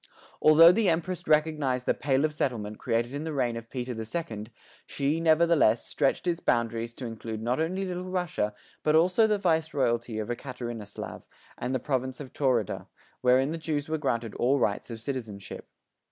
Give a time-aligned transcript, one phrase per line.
[0.41, 4.03] Although the Empress recognized the "Pale of Settlement" created in the reign of Peter the
[4.03, 4.49] Second,
[4.87, 9.75] she, nevertheless, stretched its boundaries to include not only Little Russia but also the Vice
[9.75, 12.87] Royalty of Ekaterinoslav and the province of Taurida,
[13.21, 15.67] wherein the Jews were granted all rights of citizenship.